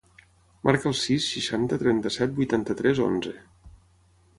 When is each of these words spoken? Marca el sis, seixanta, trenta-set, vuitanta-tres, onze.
Marca 0.67 0.89
el 0.91 0.95
sis, 1.01 1.27
seixanta, 1.35 1.79
trenta-set, 1.85 2.35
vuitanta-tres, 2.41 3.07
onze. 3.13 3.41